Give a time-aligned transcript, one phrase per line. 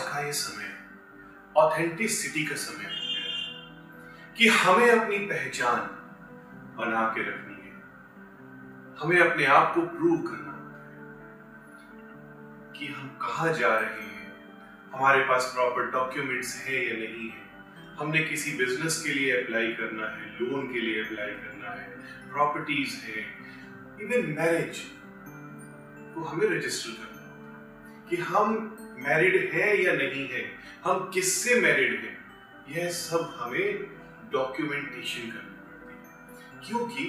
[0.00, 0.68] आज का ये समय
[1.56, 2.90] ऑथेंटिसिटी का समय है,
[4.36, 5.80] कि हमें अपनी पहचान
[6.76, 7.72] बना के रखनी है।
[9.00, 10.68] हमें अपने आप को प्रूव करना है
[12.72, 14.32] कि हम कहा जा रहे हैं,
[14.94, 17.42] हमारे पास प्रॉपर डॉक्यूमेंट्स है या नहीं है।
[18.00, 21.88] हमने किसी बिज़नेस के लिए अप्लाई करना है लोन के लिए अप्लाई करना है
[22.30, 23.20] प्रॉपर्टीज़ है
[24.00, 24.82] इवन मैरिज
[26.14, 30.44] को हमें रजिस्टर करना कि हम मैरिड है या नहीं है?
[30.84, 32.16] हम किससे मैरिड हैं?
[32.68, 33.86] यह सब हमें
[34.32, 37.04] डॉक्यूमेंटेशन करनी पड़ती है। क्योंकि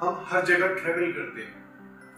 [0.00, 1.62] हम हर जगह ट्रेवल करते हैं।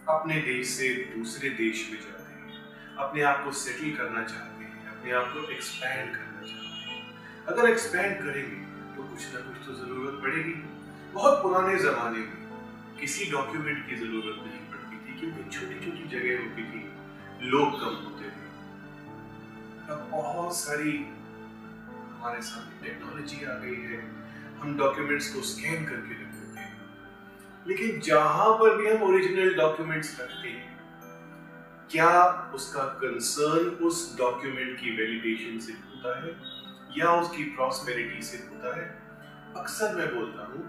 [0.09, 4.89] अपने देश से दूसरे देश में जाते हैं। अपने आप को सेटल करना चाहते हैं।
[4.89, 9.73] अपने आप को एक्सपैंड करना चाहते हैं। अगर एक्सपैंड करेंगे तो कुछ ना कुछ तो
[9.73, 10.53] ज़रूरत पड़ेगी।
[11.13, 16.43] बहुत पुराने जमाने में किसी डॉक्यूमेंट की ज़रूरत नहीं पड़ती थी, क्योंकि छोटी छोटी जगह
[16.43, 16.81] होती थी।
[17.49, 18.44] लोग कम होते थे।
[19.89, 23.99] अब बहुत सारी हमारे सामने टेक्नोलॉजी आ गई है।
[24.59, 26.73] हम डॉक्यूमेंट्स को स्कैन करके रख देते हैं।
[27.67, 30.73] लेकिन जहाँ पर भी हम ओरिजिनल डॉक्यूमेंट्स रखते हैं,
[31.91, 32.11] क्या
[32.55, 36.35] उसका कंसर्न उस डॉक्यूमेंट की वैलिडेशन से होता है
[36.97, 38.85] या उसकी प्रॉस्पेरिटी से होता है?
[39.57, 40.63] अक्सर मैं बोलता हूँ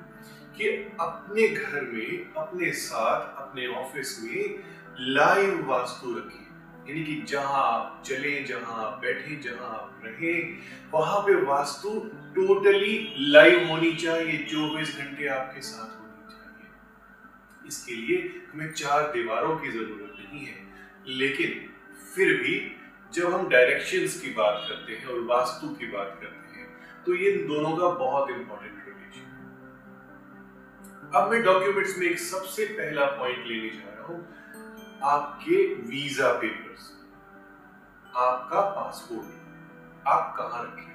[0.57, 0.69] कि
[1.01, 4.65] अपने घर में, अपने साथ, अपने ऑफ़िस में
[5.01, 6.46] लाइव वास्तु रखिए
[6.89, 10.35] यानी कि जहाँ आप चले जहाँ आप बैठे, जहाँ आप रहे,
[10.93, 11.91] वहाँ पे वास्तु
[12.37, 12.95] टोटली
[13.31, 18.19] लाइव होनी चाहिए, चौबीस घंटे आपके साथ होनी चाहिए। इसके लिए
[18.53, 20.65] हमें चार दीवारों की ज़रूरत नहीं है।
[21.09, 21.51] लेकिन
[22.15, 22.55] फिर भी
[23.13, 26.67] जब हम डायरेक्शंस की बात करते हैं और वास्तु की बात करते हैं
[27.07, 29.27] तो ये दोनों का बहुत इंपॉर्टेंट रिलेशन
[31.15, 34.19] अब मैं डॉक्यूमेंट्स में एक सबसे पहला पॉइंट लेने जा रहा हूँ।
[35.05, 36.91] आपके वीज़ा पेपर्स
[38.17, 40.95] आपका पासपोर्ट आप कहा रखें?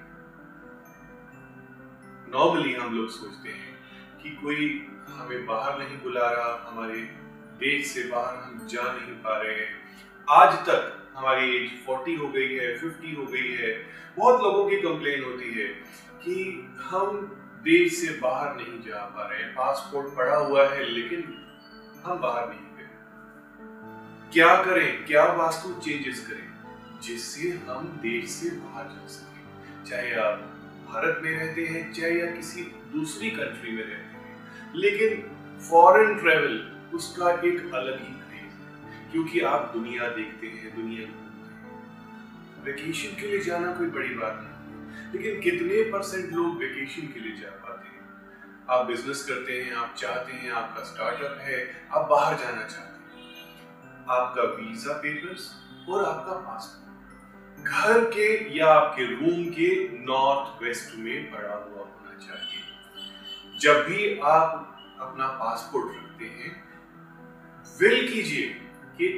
[2.31, 3.75] नॉर्मली हम लोग सोचते हैं
[4.23, 7.01] कि कोई हमें बाहर नहीं बुला रहा, हमारे
[7.59, 9.69] देश से बाहर हम जा नहीं पा रहे हैं।
[10.28, 13.72] आज तक हमारी एज 40 हो गई है 50 हो गई है,
[14.17, 15.67] बहुत लोगों की कंप्लेन होती है
[16.23, 16.35] कि
[16.81, 17.17] हम
[17.63, 21.23] देश से बाहर नहीं जा पा रहे हैं। पासपोर्ट पड़ा हुआ है, लेकिन
[22.06, 22.70] हम बाहर नहीं
[24.33, 30.37] क्या करें, क्या वास्तु चेंजेस करें, जिससे हम देश से बाहर जा सके। चाहे आप
[30.87, 32.61] भारत में रहते हैं, चाहे या किसी
[32.93, 35.09] दूसरी कंट्री में रहते हैं, लेकिन
[35.69, 36.55] फॉरेन ट्रेवल
[36.93, 41.07] उसका एक अलग ही क्रेज है, क्योंकि आप दुनिया देखते हैं, दुनिया
[42.63, 47.35] वेकेशन के लिए जाना कोई बड़ी बात नहीं, लेकिन कितने परसेंट लोग वेकेशन के लिए
[47.41, 48.05] जा पाते हैं?
[48.69, 51.59] आप बिज़नेस करते हैं, आप चाहते हैं, आपका स्टार्टअप है,
[51.91, 52.91] आप बाहर जाना चाहते हैं।
[54.11, 55.49] आपका वीज़ा पेपर्स
[55.89, 56.79] और आपका पासपोर्ट
[57.67, 58.27] घर के
[58.57, 59.69] या आपके रूम के
[60.05, 64.47] नॉर्थ वेस्ट में पड़ा हुआ होना चाहिए। जब भी आप
[65.01, 66.51] अपना पासपोर्ट रखते हैं
[67.79, 68.47] विल कीजिए
[68.97, 69.09] कि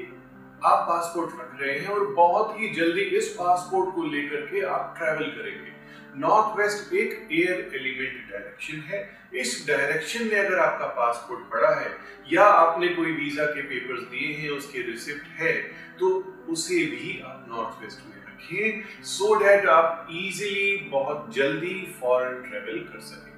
[0.65, 4.93] आप पासपोर्ट रख रहे हैं और बहुत ही जल्दी इस पासपोर्ट को लेकर के आप
[4.97, 5.72] ट्रैवल करेंगे।
[6.17, 8.99] नॉर्थ वेस्ट एक एयर एलिमेंट डायरेक्शन है।
[9.35, 11.91] इस डायरेक्शन में अगर आपका पासपोर्ट पड़ा है,
[12.31, 15.53] या आपने कोई वीज़ा के पेपर्स दिए हैं, उसके रिसिप्ट है
[15.99, 16.09] तो
[16.49, 22.79] उसे भी आप नॉर्थ वेस्ट में रखें सो डैट आप इजीली बहुत जल्दी फॉरेन ट्रेवल
[22.83, 23.31] कर सकें।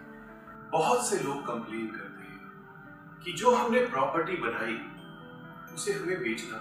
[0.72, 4.78] बहुत से लोग कंप्लेन करते हैं कि जो हमने प्रॉपर्टी बनाई,
[5.76, 6.58] उसे हमें बेचना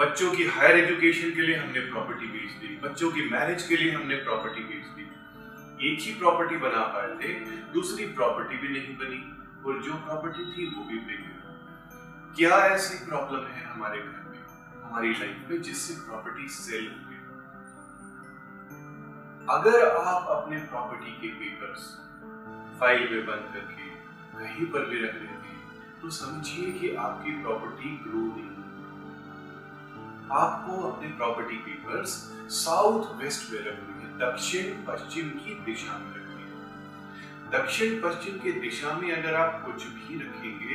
[0.00, 3.92] बच्चों की हायर एजुकेशन के लिए हमने प्रॉपर्टी बेच दी, बच्चों की मैरिज के लिए
[3.92, 5.06] हमने प्रॉपर्टी बेच दी।
[5.88, 7.32] एक ही प्रॉपर्टी बना पाए थे,
[7.72, 9.18] दूसरी प्रॉपर्टी भी नहीं बनी,
[9.62, 14.38] और जो प्रॉपर्टी थी वो भी बिक गई। क्या ऐसी प्रॉब्लम है हमारे घर में,
[14.84, 17.18] हमारी लाइफ में जिससे प्रॉपर्टी सेल हो गई?
[19.50, 21.88] अगर आप अपने प्रॉपर्टी के पेपर्स
[22.80, 23.90] फ़ाइल में बंद करके
[24.38, 28.57] कहीं पर भी रख लेते हैं तो समझिए कि आपकी प्रॉपर्टी ग्रो नहीं
[30.32, 32.10] आपको अपने प्रॉपर्टी पेपर्स
[32.54, 38.52] साउथ वेस्ट में रखनी है दक्षिण पश्चिम की दिशा में रखनी है। दक्षिण पश्चिम की
[38.60, 40.74] दिशा में अगर आप कुछ भी रखेंगे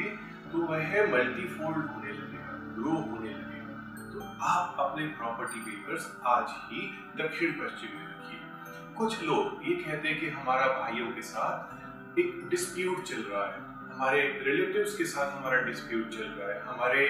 [0.51, 6.87] तो वह मल्टीफोल्ड होने लगेगा ग्रो होने लगेगा। तो आप अपने प्रॉपर्टी पेपर्स आज ही
[7.17, 12.47] दक्षिण पश्चिम में रखिए। कुछ लोग ये कहते हैं कि हमारा भाइयों के साथ एक
[12.49, 13.61] डिस्प्यूट चल रहा है।
[13.93, 17.07] हमारे रिलेटिव्स के साथ हमारा डिस्प्यूट चल रहा है। हमारे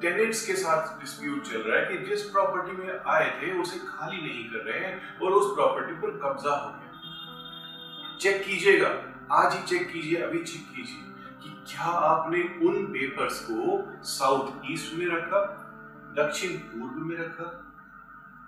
[0.00, 4.16] टेनेंट्स के साथ डिस्प्यूट चल रहा है कि जिस प्रॉपर्टी में आए थे, उसे खाली
[4.16, 8.88] नहीं कर रहे हैं और उस प्रॉपर्टी पर कब्जा हो गया। चेक कीजिएगा।
[9.32, 11.02] आज ही चेक कीजिए, अभी चेक कीजिए
[11.42, 15.40] कि क्या आपने उन पेपर्स को साउथ ईस्ट में रखा,
[16.18, 17.60] दक्षिण पूर्व में रखा?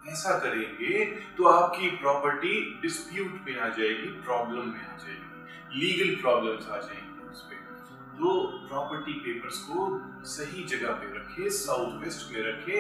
[0.09, 5.27] ऐसा करेंगे तो आपकी प्रॉपर्टी डिस्प्यूट में आ जाएगी प्रॉब्लम में आ जाएगी
[5.79, 7.06] लीगल प्रॉब्लम्स आ जाएँगी।
[8.17, 8.29] तो
[8.69, 9.83] प्रॉपर्टी पेपर्स को
[10.27, 12.79] सही जगह पे रखे साउथ वेस्ट में रखे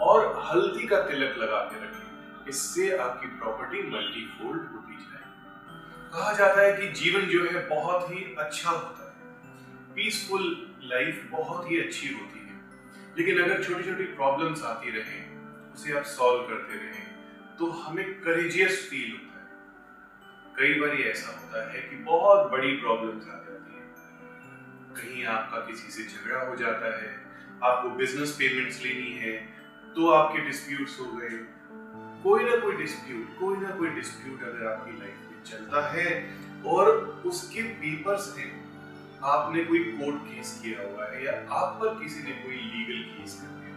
[0.00, 5.24] और हल्दी का तिलक लगा के रखें। इससे आपकी प्रॉपर्टी मल्टीफोल्ड होती जाए
[6.12, 10.44] कहा जाता है कि जीवन जो है बहुत ही अच्छा होता है। पीसफुल
[10.84, 12.56] लाइफ बहुत ही अच्छी होती है।
[13.18, 15.18] लेकिन अगर छोटी छोटी प्रॉब्लम्स आती रहे,
[15.74, 17.08] उसे आप सॉल्व करते रहे
[17.58, 19.48] तो हमें करेजियस फील होता है।
[20.58, 23.79] कई बार ऐसा होता है कि बहुत बड़ी प्रॉब्लम्स आ जाती है।
[24.96, 27.10] कहीं आपका किसी से झगड़ा हो जाता है,
[27.64, 29.32] आपको बिज़नेस पेमेंट्स लेनी है
[29.94, 31.38] तो आपके डिस्प्यूट्स हो गए।
[32.22, 36.08] कोई ना कोई डिस्प्यूट कोई ना कोई डिस्प्यूट अगर आपकी लाइफ में चलता है
[36.66, 36.88] और
[37.26, 38.50] उसके पेपर्स हैं
[39.28, 43.32] आपने कोई कोर्ट केस किया हुआ है या आप पर किसी ने कोई लीगल केस
[43.40, 43.74] कर दिया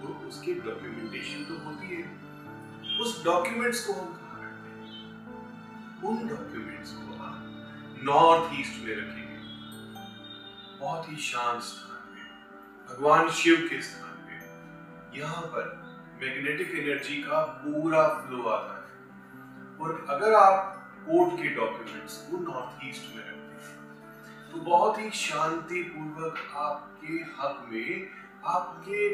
[0.00, 2.04] तो उसकी डॉक्यूमेंटेशन तो होती है।
[3.00, 4.86] उस डॉक्यूमेंट्स को हम कहा रखते हैं?
[6.04, 7.36] उन डॉक्यूमेंट्स को आप
[8.04, 9.21] नॉर्थ ईस्ट में रखेंगे
[10.82, 12.22] बहुत ही शांत स्थान में
[12.86, 15.66] भगवान शिव के स्थान में यहाँ पर
[16.22, 20.56] मैग्नेटिक एनर्जी का पूरा फ्लो आता है। और अगर आप
[21.06, 27.14] कोर्ट के डॉक्यूमेंट्स को नॉर्थ ईस्ट में रखते हैं तो बहुत ही शांति पूर्वक आपके
[27.38, 28.08] हक में,
[28.46, 29.08] आपके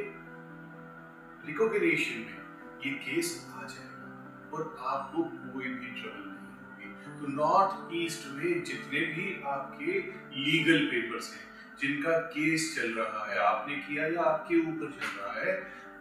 [1.48, 2.38] रिकॉग्निशन में
[2.84, 8.64] ये केस आ जाएगा और आपको कोई भी ट्रबल नहीं होगी। तो नॉर्थ ईस्ट में
[8.64, 9.92] जितने भी आपके
[10.38, 11.46] लीगल पेपर्स हैं
[11.80, 15.52] जिनका केस चल रहा है, आपने किया या आपके ऊपर चल रहा है,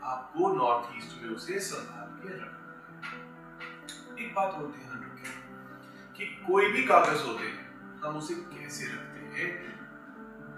[0.05, 2.67] आपको नॉर्थ ईस्ट में उसे संभाल के रखना
[3.03, 7.65] है। एक बात और ध्यान रखें कि कोई भी कागज़ होते हैं,
[8.03, 9.49] हम उसे कैसे रखते हैं,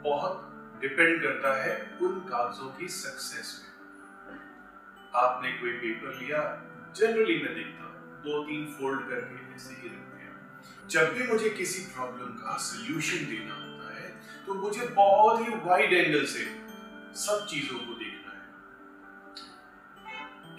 [0.04, 0.46] बहुत
[0.82, 3.70] डिपेंड करता है उन कागजों की सक्सेस में
[5.18, 6.42] आपने कोई पेपर लिया,
[6.96, 11.50] जनरली मैं देखता हूँ, दो तीन फोल्ड करके ऐसे ही रखते हैं। जब भी मुझे
[11.50, 13.69] किसी प्रॉब्लम का सोल्यूशन देना हो
[14.50, 16.44] तो मुझे बहुत ही वाइड एंगल से
[17.16, 18.46] सब चीज़ों को देखना है।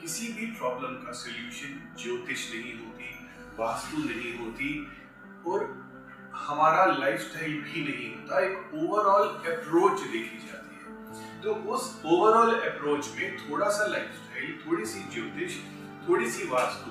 [0.01, 1.73] किसी भी प्रॉब्लम का सॉल्यूशन
[2.03, 3.09] ज्योतिष नहीं होती,
[3.59, 4.69] वास्तु नहीं होती
[5.47, 5.65] और
[6.37, 13.09] हमारा लाइफस्टाइल भी नहीं होता, एक ओवरऑल अप्रोच देखी जाती है। तो उस ओवरऑल अप्रोच
[13.17, 15.57] में थोड़ा सा लाइफस्टाइल थोड़ी सी ज्योतिष
[16.09, 16.91] थोड़ी सी वास्तु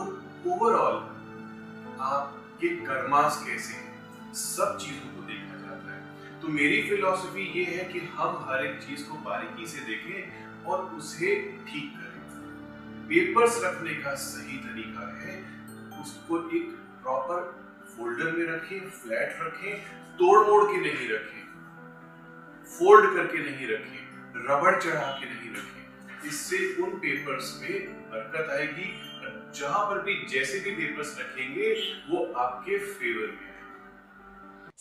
[0.00, 0.06] और
[0.46, 0.96] ओवरऑल
[2.12, 3.74] आपके कर्मास कैसे,
[4.34, 5.21] सब चीज़ों को
[6.42, 10.78] तो मेरी फिलॉसफी ये है कि हम हर एक चीज़ को बारीकी से देखें और
[10.94, 11.34] उसे
[11.66, 15.34] ठीक करें। पेपर्स रखने का सही तरीका है,
[16.00, 16.72] उसको एक
[17.02, 17.44] प्रॉपर
[17.90, 19.76] फोल्डर में रखें फ्लैट रखें
[20.16, 21.44] तोड़ मोड़ के नहीं रखें।
[22.72, 24.02] फोल्ड करके नहीं रखें,
[24.48, 28.90] रबड़ चढ़ा के नहीं रखें। इससे उन पेपर्स में बरकत आएगी
[29.54, 31.72] जहाँ पर भी जैसे भी पेपर्स रखेंगे,
[32.10, 33.51] वो आपके फेवर में